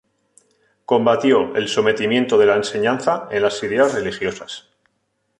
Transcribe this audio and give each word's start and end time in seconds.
Combatió 0.83 1.55
el 1.55 1.67
sometimiento 1.67 2.39
de 2.39 2.47
la 2.47 2.55
enseñanza 2.55 3.27
en 3.29 3.43
las 3.43 3.61
ideas 3.61 3.93
religiosas. 3.93 4.67